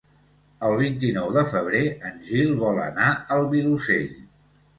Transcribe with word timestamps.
El 0.69 0.77
vint-i-nou 0.77 1.29
de 1.35 1.43
febrer 1.51 1.81
en 2.09 2.17
Gil 2.31 2.57
vol 2.65 2.81
anar 2.87 3.11
al 3.37 3.47
Vilosell. 3.53 4.11